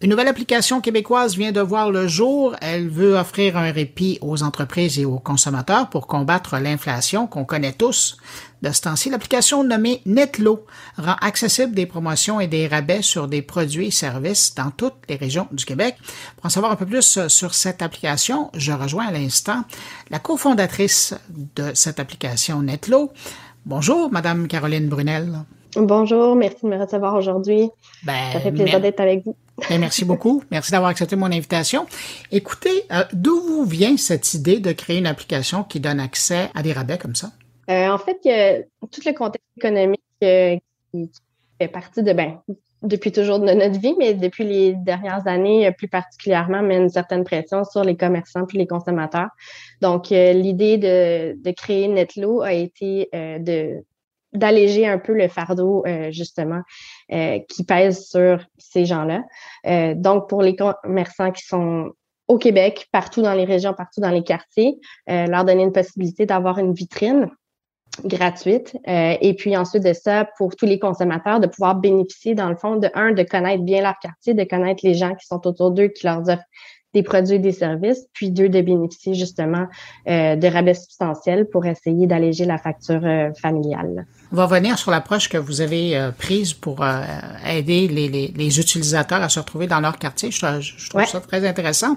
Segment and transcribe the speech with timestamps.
[0.00, 2.54] Une nouvelle application québécoise vient de voir le jour.
[2.62, 7.72] Elle veut offrir un répit aux entreprises et aux consommateurs pour combattre l'inflation qu'on connaît
[7.72, 8.16] tous.
[8.62, 10.64] De ce temps-ci, l'application nommée Netlo
[10.98, 15.16] rend accessible des promotions et des rabais sur des produits et services dans toutes les
[15.16, 15.96] régions du Québec.
[16.36, 19.64] Pour en savoir un peu plus sur cette application, je rejoins à l'instant
[20.10, 21.16] la cofondatrice
[21.56, 23.10] de cette application Netlo.
[23.66, 25.40] Bonjour, Madame Caroline Brunel.
[25.74, 27.68] Bonjour, merci de me recevoir aujourd'hui.
[28.04, 29.34] Ben, Ça fait plaisir d'être avec vous.
[29.68, 30.42] Ben, merci beaucoup.
[30.50, 31.86] Merci d'avoir accepté mon invitation.
[32.30, 36.62] Écoutez, euh, d'où vous vient cette idée de créer une application qui donne accès à
[36.62, 37.32] des rabais comme ça?
[37.70, 40.56] Euh, en fait, a tout le contexte économique euh,
[40.92, 41.10] qui,
[41.60, 42.38] fait partie de, ben,
[42.82, 47.24] depuis toujours de notre vie, mais depuis les dernières années, plus particulièrement, met une certaine
[47.24, 49.28] pression sur les commerçants puis les consommateurs.
[49.82, 53.82] Donc, l'idée de, de, créer Netlo a été de
[54.32, 56.60] d'alléger un peu le fardeau, euh, justement,
[57.12, 59.22] euh, qui pèse sur ces gens-là.
[59.66, 61.92] Euh, donc, pour les commerçants qui sont
[62.26, 66.58] au Québec, partout dans les régions, partout dans les quartiers, leur donner une possibilité d'avoir
[66.58, 67.30] une vitrine
[68.04, 68.76] gratuite.
[68.86, 72.76] et puis ensuite de ça, pour tous les consommateurs, de pouvoir bénéficier, dans le fond,
[72.76, 75.88] de un, de connaître bien leur quartier, de connaître les gens qui sont autour d'eux,
[75.88, 76.44] qui leur offrent
[76.98, 79.66] des produits et des services, puis deux, de bénéficier justement
[80.08, 84.06] euh, de rabais substantiels pour essayer d'alléger la facture euh, familiale.
[84.32, 86.84] On va revenir sur l'approche que vous avez euh, prise pour
[87.46, 90.30] aider les, les, les, utilisateurs à se retrouver dans leur quartier.
[90.30, 91.94] Je, je trouve ça très intéressant.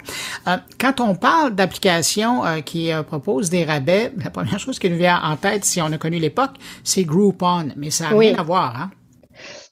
[0.80, 5.36] quand on parle d'applications qui proposent des rabais, la première chose qui nous vient en
[5.36, 6.52] tête, si on a connu l'époque,
[6.84, 8.76] c'est Groupon, mais ça n'a rien à voir.
[8.76, 8.92] Hein?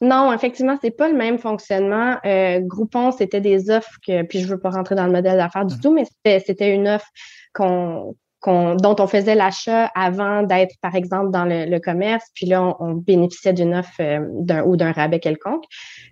[0.01, 2.17] Non, effectivement, c'est pas le même fonctionnement.
[2.25, 5.65] Euh, Groupon, c'était des offres que, puis je veux pas rentrer dans le modèle d'affaires
[5.65, 6.05] du tout, mais
[6.39, 7.09] c'était une offre
[7.53, 12.93] qu'on dont on faisait l'achat avant d'être, par exemple, dans le, commerce, puis là, on,
[12.93, 15.65] bénéficiait d'une offre euh, d'un ou d'un rabais quelconque.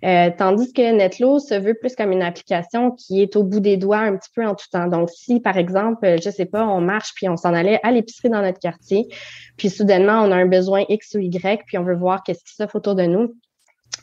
[0.04, 3.76] Euh, tandis que Netlo se veut plus comme une application qui est au bout des
[3.76, 4.88] doigts un petit peu en tout temps.
[4.88, 8.30] Donc, si, par exemple, je sais pas, on marche puis on s'en allait à l'épicerie
[8.30, 9.06] dans notre quartier,
[9.56, 12.54] puis soudainement, on a un besoin X ou Y, puis on veut voir qu'est-ce qui
[12.54, 13.34] s'offre autour de nous,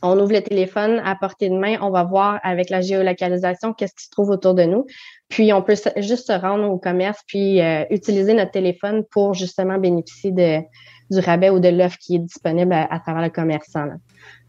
[0.02, 3.96] on ouvre le téléphone à portée de main, on va voir avec la géolocalisation qu'est-ce
[3.96, 4.86] qui se trouve autour de nous.
[5.30, 9.78] Puis on peut juste se rendre au commerce puis euh, utiliser notre téléphone pour justement
[9.78, 10.60] bénéficier de,
[11.10, 13.88] du rabais ou de l'offre qui est disponible à, travers le commerçant.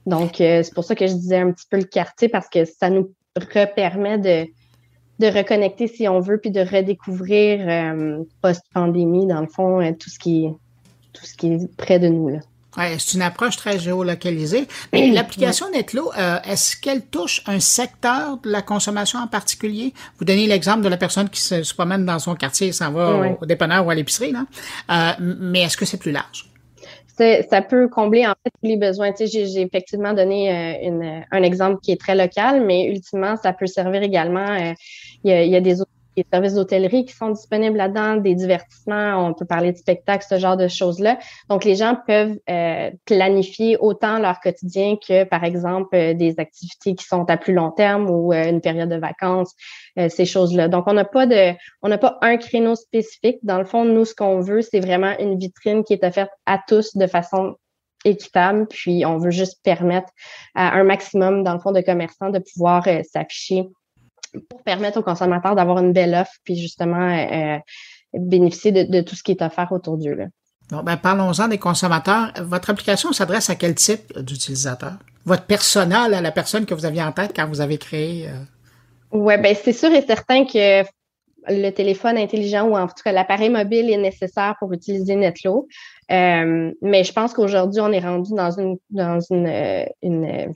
[0.05, 2.65] Donc euh, c'est pour ça que je disais un petit peu le quartier parce que
[2.65, 3.13] ça nous
[3.75, 4.47] permet de,
[5.19, 10.19] de reconnecter si on veut puis de redécouvrir euh, post-pandémie dans le fond tout ce
[10.19, 10.55] qui est
[11.13, 12.39] tout ce qui est près de nous.
[12.77, 14.67] Ouais, c'est une approche très géolocalisée.
[14.93, 19.95] Mais l'application Netlo, euh, est-ce qu'elle touche un secteur de la consommation en particulier?
[20.19, 23.37] Vous donnez l'exemple de la personne qui se, promène dans son quartier et s'en va
[23.41, 24.47] au, dépanneur ou à l'épicerie, là.
[24.91, 26.49] Euh, mais est-ce que c'est plus large?
[27.49, 29.13] ça peut combler en fait tous les besoins.
[29.13, 33.37] Tu sais, j'ai effectivement donné euh, une, un exemple qui est très local, mais ultimement,
[33.37, 34.47] ça peut servir également.
[34.47, 34.73] Euh,
[35.25, 38.17] il, y a, il y a des autres des services d'hôtellerie qui sont disponibles là-dedans,
[38.17, 41.19] des divertissements, on peut parler de spectacles, ce genre de choses-là.
[41.49, 46.95] Donc, les gens peuvent euh, planifier autant leur quotidien que, par exemple, euh, des activités
[46.95, 49.55] qui sont à plus long terme ou euh, une période de vacances,
[50.09, 50.69] ces choses-là.
[50.69, 53.39] Donc, on n'a pas de, on n'a pas un créneau spécifique.
[53.43, 56.61] Dans le fond, nous, ce qu'on veut, c'est vraiment une vitrine qui est offerte à
[56.67, 57.57] tous de façon
[58.05, 58.67] équitable.
[58.69, 60.09] Puis, on veut juste permettre
[60.55, 63.65] à un maximum, dans le fond, de commerçants de pouvoir s'afficher
[64.49, 67.59] pour permettre aux consommateurs d'avoir une belle offre, puis justement euh,
[68.15, 70.17] bénéficier de, tout ce qui est offert autour d'eux.
[70.71, 72.33] Bon, ben, parlons-en des consommateurs.
[72.41, 74.95] Votre application s'adresse à quel type d'utilisateur?
[75.25, 78.29] Votre personnel, la personne que vous aviez en tête quand vous avez créé?
[78.29, 78.33] Euh...
[79.13, 80.83] Oui, ben c'est sûr et certain que
[81.49, 85.69] le téléphone intelligent ou en tout cas l'appareil mobile est nécessaire pour utiliser Netlo.
[86.11, 90.53] Euh, mais je pense qu'aujourd'hui, on est rendu dans une dans une, euh, une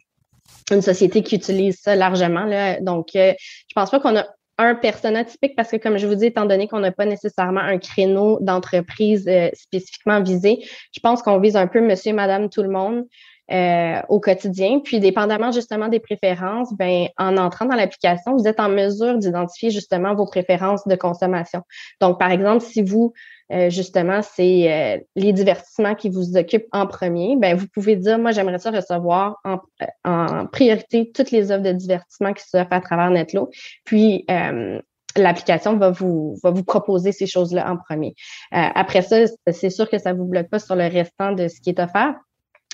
[0.71, 2.45] une société qui utilise ça largement.
[2.45, 2.81] Là.
[2.81, 3.33] Donc, euh,
[3.69, 4.27] je pense pas qu'on a
[4.59, 7.61] un persona typique parce que, comme je vous dis, étant donné qu'on n'a pas nécessairement
[7.61, 10.59] un créneau d'entreprise euh, spécifiquement visé,
[10.93, 13.07] je pense qu'on vise un peu monsieur, madame, tout le monde.
[13.53, 14.79] Euh, au quotidien.
[14.79, 19.71] Puis, dépendamment justement des préférences, ben, en entrant dans l'application, vous êtes en mesure d'identifier
[19.71, 21.63] justement vos préférences de consommation.
[22.01, 23.13] Donc, par exemple, si vous
[23.53, 28.19] euh, justement, c'est euh, les divertissements qui vous occupent en premier, ben, vous pouvez dire,
[28.19, 29.59] moi, j'aimerais ça recevoir en,
[30.05, 33.51] en, priorité toutes les offres de divertissement qui s'offrent à travers Netlo.
[33.85, 34.81] Puis, euh,
[35.17, 38.15] l'application va vous, va vous proposer ces choses-là en premier.
[38.53, 41.71] après ça, c'est sûr que ça vous bloque pas sur le restant de ce qui
[41.71, 42.15] est offert,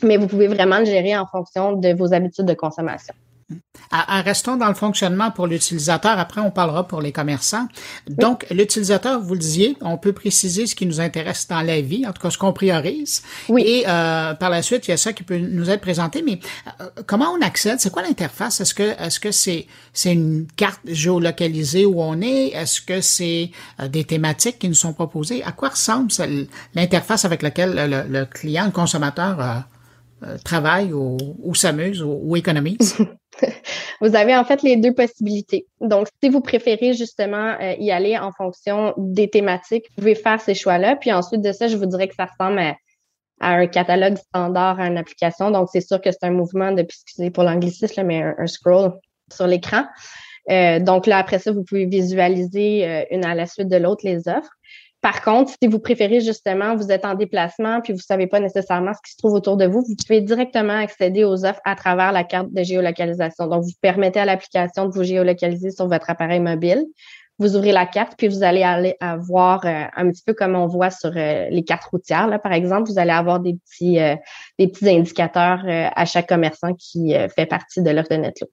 [0.02, 3.14] mais vous pouvez vraiment le gérer en fonction de vos habitudes de consommation.
[4.25, 6.19] Restons dans le fonctionnement pour l'utilisateur.
[6.19, 7.69] Après, on parlera pour les commerçants.
[8.08, 12.06] Donc, l'utilisateur, vous le disiez, on peut préciser ce qui nous intéresse dans la vie,
[12.06, 13.22] en tout cas ce qu'on priorise.
[13.48, 13.62] Oui.
[13.64, 16.22] Et euh, par la suite, il y a ça qui peut nous être présenté.
[16.22, 16.40] Mais
[16.81, 17.81] euh, comment on accède?
[17.81, 18.60] C'est quoi l'interface?
[18.60, 22.49] Est-ce que est-ce que c'est c'est une carte géolocalisée où on est?
[22.49, 23.50] Est-ce que c'est
[23.81, 25.42] euh, des thématiques qui nous sont proposées?
[25.44, 26.10] À quoi ressemble
[26.75, 29.64] l'interface avec laquelle le, client, le consommateur
[30.44, 32.96] travaille ou, ou s'amuse ou, ou économise?
[34.00, 35.67] vous avez en fait les deux possibilités.
[35.81, 40.41] Donc, si vous préférez justement euh, y aller en fonction des thématiques, vous pouvez faire
[40.41, 40.97] ces choix-là.
[40.97, 42.75] Puis ensuite de ça, je vous dirais que ça ressemble à,
[43.41, 45.50] un catalogue standard, à une application.
[45.50, 48.93] Donc, c'est sûr que c'est un mouvement de, excusez pour l'anglicisme, mais un, scroll
[49.33, 49.85] sur l'écran.
[50.50, 54.03] Euh, donc là, après ça, vous pouvez visualiser euh, une à la suite de l'autre
[54.05, 54.56] les offres.
[55.06, 58.93] Par contre, si vous préférez justement, vous êtes en déplacement puis vous savez pas nécessairement
[58.93, 62.11] ce qui se trouve autour de vous, vous pouvez directement accéder aux offres à travers
[62.11, 63.47] la carte de géolocalisation.
[63.47, 66.85] Donc, vous permettez à l'application de vous géolocaliser sur votre appareil mobile.
[67.38, 70.67] Vous ouvrez la carte, puis vous allez aller avoir euh, un petit peu comme on
[70.67, 74.17] voit sur euh, les cartes routières, là, par exemple, vous allez avoir des petits, euh,
[74.59, 78.49] des petits indicateurs à chaque commerçant qui fait partie de l'offre de Netlo.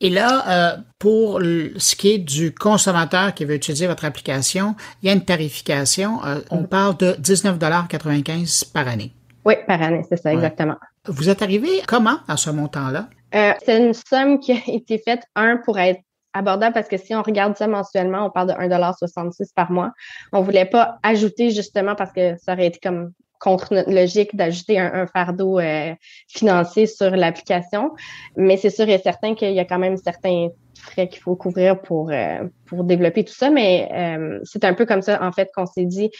[0.00, 5.06] Et là, euh, pour ce qui est du consommateur qui veut utiliser votre application, il
[5.06, 6.24] y a une tarification.
[6.24, 6.68] Euh, on mm-hmm.
[6.68, 9.12] parle de 19,95 par année.
[9.44, 10.76] Oui, par année, c'est ça, exactement.
[11.06, 13.08] Vous êtes arrivé comment à ce montant-là?
[13.34, 16.00] Euh, c'est une somme qui a été faite, un, pour être
[16.34, 19.92] abordable parce que si on regarde ça mensuellement, on parle de 1,66 par mois.
[20.32, 23.12] On voulait pas ajouter justement parce que ça aurait été comme
[23.42, 25.92] contre notre logique d'ajouter un, fardeau euh,
[26.28, 27.90] financier sur l'application.
[28.36, 30.48] Mais c'est sûr et certain qu'il y a quand même certains
[30.78, 33.50] frais qu'il faut couvrir pour, euh, pour développer tout ça.
[33.50, 36.10] Mais euh, c'est un peu comme ça, en fait, qu'on s'est dit,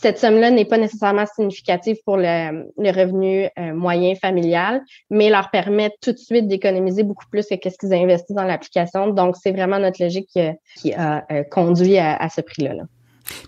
[0.00, 5.90] cette somme-là n'est pas nécessairement significative pour le, le revenu moyen familial, mais leur permet
[6.00, 9.08] tout de suite d'économiser beaucoup plus que ce qu'ils investissent dans l'application.
[9.08, 10.38] Donc, c'est vraiment notre logique
[10.76, 12.74] qui, a conduit à, ce prix-là.
[12.74, 12.84] Là.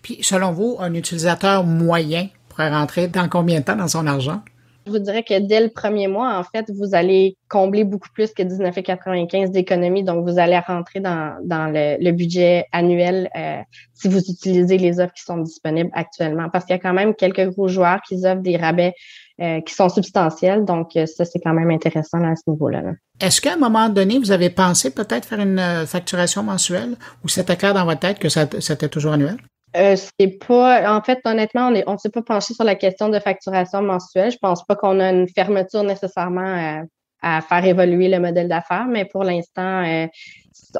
[0.02, 2.26] Puis, selon vous, un utilisateur moyen
[2.56, 4.40] rentrer dans combien de temps dans son argent?
[4.86, 8.32] Je vous dirais que dès le premier mois, en fait, vous allez combler beaucoup plus
[8.32, 10.02] que 19,95 d'économie.
[10.02, 13.60] Donc, vous allez rentrer dans, le, budget annuel euh,
[13.92, 16.48] si vous utilisez les offres qui sont disponibles actuellement.
[16.50, 18.94] Parce qu'il y a quand même quelques gros joueurs qui offrent des rabais
[19.40, 20.64] euh, qui sont substantiels.
[20.64, 22.82] Donc, euh, ça, c'est quand même intéressant à ce niveau-là.
[23.20, 27.56] Est-ce qu'à un moment donné, vous avez pensé peut-être faire une facturation mensuelle ou c'était
[27.56, 29.36] clair dans votre tête que c'était toujours annuel?
[29.76, 30.96] Euh, c'est pas.
[30.96, 34.30] En fait, honnêtement, on ne on s'est pas penché sur la question de facturation mensuelle.
[34.32, 36.86] Je pense pas qu'on a une fermeture nécessairement
[37.22, 40.06] à, faire évoluer le modèle d'affaires, mais pour l'instant, euh,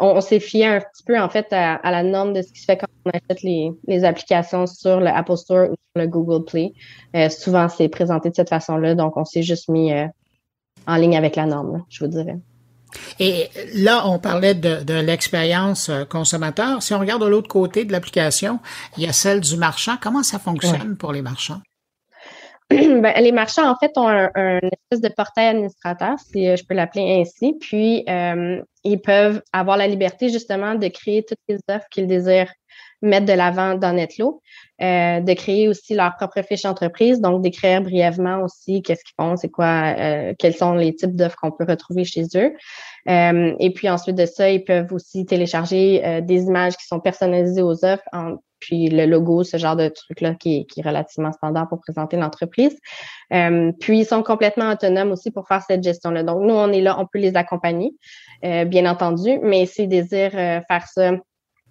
[0.01, 2.65] on, s'est fié un petit peu en fait à, la norme de ce qui se
[2.65, 6.45] fait quand on achète les, les applications sur le Apple Store ou sur le Google
[6.45, 6.73] Play.
[7.15, 9.93] Euh, souvent, c'est présenté de cette façon-là, donc on s'est juste mis
[10.87, 12.39] en ligne avec la norme, je vous dirais.
[13.21, 16.83] Et là, on parlait de, l'expérience euh, consommateur.
[16.83, 18.61] Si on regarde de l'autre côté de l'application,
[18.97, 19.97] il y a celle du marchand.
[20.01, 21.61] Comment ça fonctionne pour les marchands?
[22.71, 26.75] Ben, les marchands, en fait, ont un, espèce de portail administrateur, si euh, je peux
[26.75, 27.57] l'appeler ainsi.
[27.61, 32.53] Puis, euh, ils peuvent avoir la liberté, justement, de créer toutes les offres qu'ils désirent
[33.03, 34.43] mettre de l'avant dans Netlo,
[34.83, 39.37] euh, de créer aussi leur propre fiche entreprise, donc d'écrire brièvement aussi qu'est-ce qu'ils font,
[39.37, 42.53] c'est quoi, euh, quels sont les types d'offres qu'on peut retrouver chez eux.
[43.09, 47.63] Euh, et puis ensuite de ça, ils peuvent aussi télécharger des images qui sont personnalisées
[47.63, 48.05] aux offres,
[48.59, 52.79] puis le logo, ce genre de truc-là qui, qui, est relativement standard pour présenter l'entreprise.
[53.31, 56.23] puis ils sont complètement autonomes aussi pour faire cette gestion-là.
[56.23, 57.93] Donc nous, on est là, on peut les accompagner,
[58.43, 61.13] bien entendu, mais s'ils désirent faire ça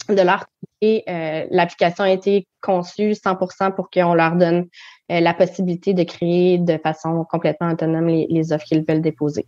[0.07, 4.68] de leur côté, euh, l'application a été conçue 100% pour qu'on leur donne
[5.11, 9.45] euh, la possibilité de créer de façon complètement autonome les, offres qu'ils veulent déposer.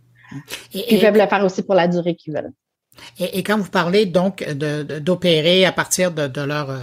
[0.72, 2.52] Ils peuvent le faire aussi pour la durée qu'ils veulent.
[3.18, 6.78] Et, quand vous parlez donc d'opérer à partir de, leur euh,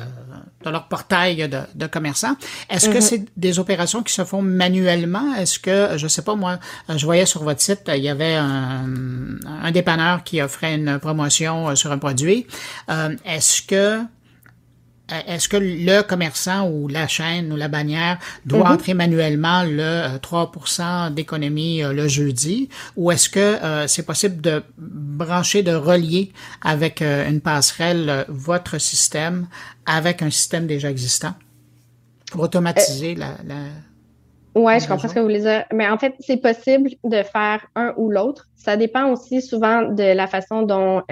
[0.63, 2.35] de leur portail de, de commerçants,
[2.69, 3.01] est-ce que mm-hmm.
[3.01, 5.35] c'est des opérations qui se font manuellement?
[5.35, 8.85] Est-ce que je sais pas moi, je voyais sur votre site il y avait un,
[9.63, 12.45] un dépanneur qui offrait une promotion euh, sur un produit.
[12.89, 14.03] Euh, est-ce que euh,
[15.27, 18.71] est-ce que le commerçant ou la chaîne ou la bannière doit mhm.
[18.73, 22.69] entrer manuellement le 3% euh, d'économie euh, le jeudi?
[22.95, 29.47] Ou est-ce que c'est possible de brancher, de relier avec une passerelle votre système
[29.85, 31.33] avec un système déjà existant
[32.31, 33.55] pour automatiser la, la
[34.55, 35.63] oui, je comprends ce que vous voulez dire.
[35.73, 38.47] Mais en fait, c'est possible de faire un ou l'autre.
[38.55, 41.03] Ça dépend aussi souvent de la façon dont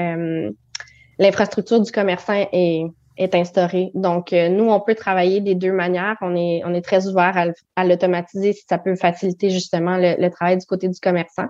[1.19, 2.83] l'infrastructure du commerçant est,
[3.17, 3.91] est instauré.
[3.93, 6.17] Donc, euh, nous, on peut travailler des deux manières.
[6.21, 10.57] On est, on est très ouvert à, l'automatiser si ça peut faciliter justement le, travail
[10.57, 11.47] du côté du commerçant.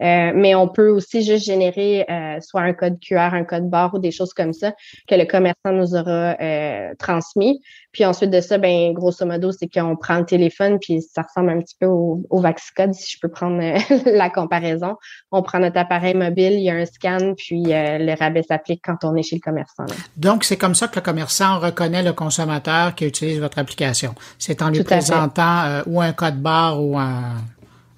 [0.00, 3.94] Euh, mais on peut aussi juste générer euh, soit un code QR, un code barre
[3.94, 4.72] ou des choses comme ça
[5.08, 7.60] que le commerçant nous aura euh, transmis.
[7.92, 11.50] Puis ensuite de ça, ben grosso modo, c'est qu'on prend le téléphone, puis ça ressemble
[11.50, 13.60] un petit peu au, au Vaxcode, si je peux prendre
[14.06, 14.96] la comparaison.
[15.30, 19.04] On prend notre appareil mobile, il y a un scan, puis le rabais s'applique quand
[19.04, 19.84] on est chez le commerçant.
[20.16, 24.14] Donc, c'est comme ça que le commerçant reconnaît le consommateur qui utilise votre application.
[24.38, 27.36] C'est en lui présentant ou un code barre ou un,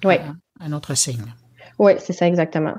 [0.03, 1.33] un autre signe.
[1.79, 2.75] Oui, c'est ça exactement.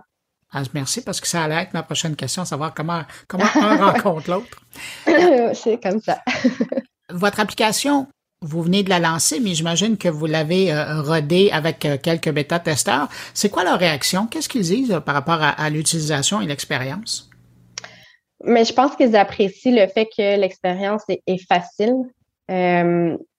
[0.53, 4.31] Ah, merci parce que ça allait être ma prochaine question, savoir comment, comment un rencontre
[4.31, 4.63] l'autre.
[5.55, 6.21] c'est comme ça.
[7.11, 8.07] Votre application,
[8.43, 12.31] vous venez de la lancer, mais j'imagine que vous l'avez euh, rodée avec euh, quelques
[12.31, 13.09] bêta-testeurs.
[13.35, 14.27] C'est quoi leur réaction?
[14.27, 17.31] Qu'est-ce qu'ils disent euh, par rapport à, l'utilisation et l'expérience?
[18.45, 21.95] Mais je pense qu'ils apprécient le fait que l'expérience est, facile.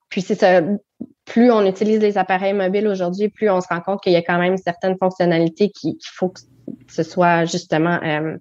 [0.09, 0.61] puis c'est ça,
[1.27, 4.21] plus on utilise les appareils mobiles aujourd'hui, plus on se rend compte qu'il y a
[4.21, 6.39] quand même certaines fonctionnalités qu'il faut que
[6.87, 8.37] ce soit justement euh,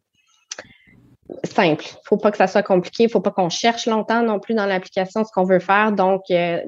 [1.43, 1.85] simple.
[1.85, 3.05] Il faut pas que ça soit compliqué.
[3.05, 5.93] Il faut pas qu'on cherche longtemps non plus dans l'application ce qu'on veut faire.
[5.93, 6.61] Donc, euh,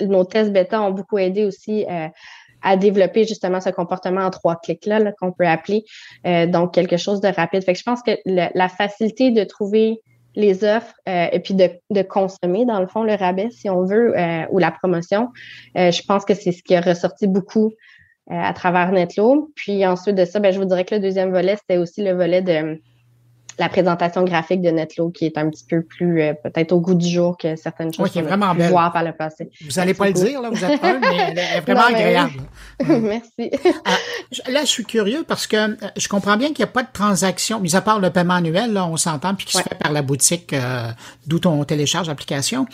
[0.00, 2.08] nos tests bêta ont beaucoup aidé aussi euh,
[2.62, 5.84] à développer justement ce comportement en trois clics-là qu'on peut appeler.
[6.48, 7.64] donc, quelque chose de rapide.
[7.64, 10.02] Fait que je pense que la facilité de trouver
[10.34, 13.84] les offres euh, et puis de, de, consommer, dans le fond, le rabais, si on
[13.84, 15.28] veut, euh, ou la promotion.
[15.76, 17.72] Euh, je pense que c'est ce qui a ressorti beaucoup
[18.30, 19.50] à travers Netlo.
[19.56, 22.12] Puis ensuite de ça, ben, je vous dirais que le deuxième volet, c'était aussi le
[22.12, 22.80] volet de
[23.60, 26.94] la présentation graphique de Netlo qui est un petit peu plus euh, peut-être au goût
[26.94, 29.50] du jour que certaines choses qu'on a pu voir par le passé.
[29.60, 32.40] Vous n'allez pas le dire, là, vous êtes un, mais elle est vraiment agréable.
[32.88, 33.50] Merci.
[33.84, 36.82] Ah, là, je suis curieux parce que euh, je comprends bien qu'il n'y a pas
[36.82, 39.78] de transaction, mis à part le paiement annuel, là, on s'entend, puis qui se fait
[39.78, 40.88] par la boutique euh,
[41.26, 42.66] d'où on télécharge l'application.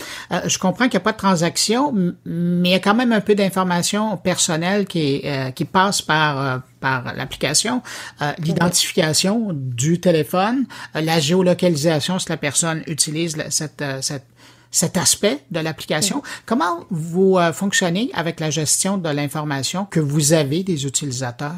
[0.45, 1.93] je comprends qu'il n'y a pas de transaction,
[2.25, 5.25] mais il y a quand même un peu d'informations personnelles qui,
[5.57, 7.83] qui passe par par l'application,
[8.23, 14.27] euh, l'identification du téléphone, euh, la géolocalisation si la personne utilise cette, euh, cette,
[14.71, 16.23] cet aspect de l'application.
[16.45, 21.55] Comment vous fonctionnez avec la gestion de l'information que vous avez des utilisateurs?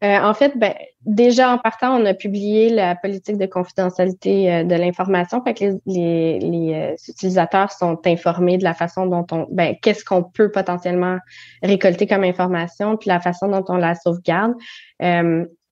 [0.00, 0.72] En fait, ben,
[1.06, 5.64] déjà en partant, on a publié la politique de confidentialité euh, de l'information, fait que
[5.86, 11.18] les, euh, utilisateurs sont informés de la façon dont on, ben, qu'est-ce qu'on peut potentiellement
[11.62, 14.54] récolter comme information, puis la façon dont on la sauvegarde.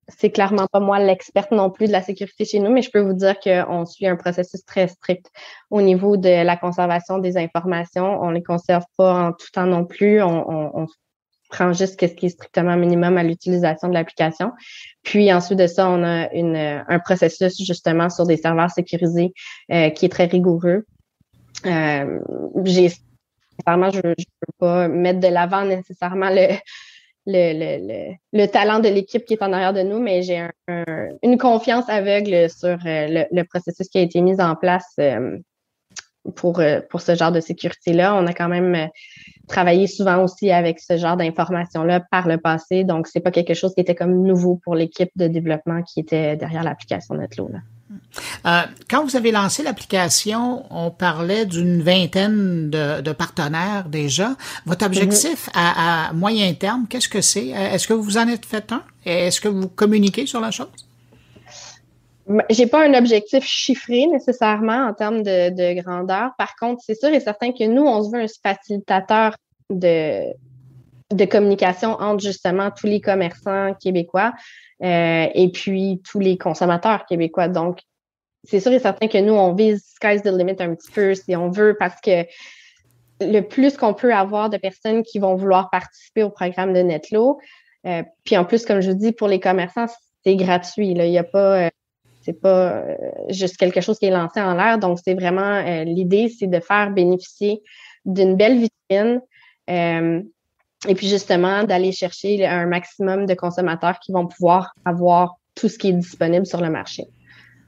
[0.09, 3.01] c'est clairement pas moi l'experte non plus de la sécurité chez nous, mais je peux
[3.01, 5.31] vous dire qu'on suit un processus très strict
[5.71, 8.23] au niveau de la conservation des informations.
[8.23, 10.21] On les conserve pas en tout temps non plus.
[11.55, 14.51] Prend juste ce qui est strictement minimum à l'utilisation de l'application.
[15.03, 16.29] Puis ensuite de ça, on a
[16.89, 19.33] un processus justement sur des serveurs sécurisés
[19.71, 20.85] euh, qui est très rigoureux.
[21.67, 22.21] Euh,
[22.65, 22.91] j'ai
[23.67, 26.57] je ne peux pas mettre de l'avant nécessairement le,
[27.25, 30.49] le, le, le, talent de l'équipe qui est en arrière de nous, mais j'ai
[31.23, 34.97] une confiance aveugle sur euh, le, processus qui a été mis en place
[36.37, 38.15] pour, pour ce genre de sécurité-là.
[38.15, 38.91] On a quand même
[39.49, 42.85] travaillé souvent aussi avec ce genre d'informations-là par le passé.
[42.85, 46.37] Donc, c'est pas quelque chose qui était comme nouveau pour l'équipe de développement qui était
[46.37, 47.51] derrière l'application Netlo.
[48.47, 54.37] Euh, quand vous avez lancé l'application, on parlait d'une vingtaine de, partenaires déjà.
[54.67, 57.49] Votre objectif à, à, moyen terme, qu'est-ce que c'est?
[57.49, 58.83] Est-ce que vous en êtes fait un?
[59.05, 60.69] Est-ce que vous communiquez sur la chose?
[62.49, 66.31] J'ai pas un objectif chiffré nécessairement en termes de, grandeur.
[66.39, 69.37] Par contre, c'est sûr et certain que nous, on se veut un facilitateur
[69.71, 70.33] de,
[71.13, 74.33] de communication entre justement tous les commerçants québécois
[74.83, 77.49] euh, et puis tous les consommateurs québécois.
[77.49, 77.81] Donc,
[78.45, 81.37] c'est sûr et certain que nous, on vise sky's the limit un petit peu si
[81.37, 82.25] on veut parce que
[83.21, 87.39] le plus qu'on peut avoir de personnes qui vont vouloir participer au programme de Netlo,
[87.87, 89.87] euh, puis en plus, comme je vous dis, pour les commerçants,
[90.25, 90.95] c'est gratuit.
[90.95, 91.07] Là.
[91.07, 91.71] Il n'y a pas euh,
[92.25, 92.97] c'est pas euh,
[93.29, 94.79] juste quelque chose qui est lancé en l'air.
[94.79, 97.63] Donc, c'est vraiment euh, l'idée, c'est de faire bénéficier
[98.05, 99.21] d'une belle vitrine
[99.71, 100.23] euh,
[100.89, 105.79] et puis justement d'aller chercher un maximum de consommateurs qui vont pouvoir avoir tout ce
[105.79, 107.05] qui est disponible sur le marché.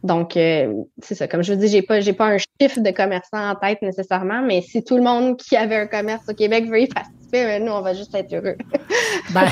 [0.03, 1.27] Donc, c'est ça.
[1.27, 4.43] Comme je vous dis, j'ai pas, j'ai pas un chiffre de commerçants en tête nécessairement,
[4.43, 7.65] mais si tout le monde qui avait un commerce au Québec veut y participer, ben,
[7.65, 8.57] nous, on va juste être heureux.
[9.35, 9.49] ben,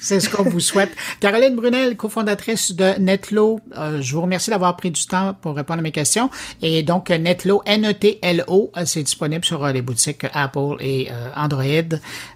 [0.00, 0.90] c'est ce qu'on vous souhaite.
[1.20, 5.78] Caroline Brunel, cofondatrice de Netlo, euh, je vous remercie d'avoir pris du temps pour répondre
[5.78, 6.28] à mes questions.
[6.60, 11.62] Et donc, Netlo, N-E-T-L-O, euh, c'est disponible sur euh, les boutiques Apple et Android.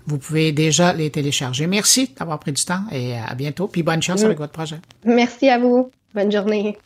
[0.07, 1.67] Vous pouvez déjà les télécharger.
[1.67, 3.67] Merci d'avoir pris du temps et à bientôt.
[3.67, 4.77] Puis bonne chance avec votre projet.
[5.05, 5.91] Merci à vous.
[6.15, 6.79] Bonne journée.